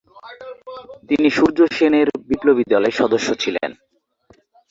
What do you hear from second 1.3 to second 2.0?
Surya Sen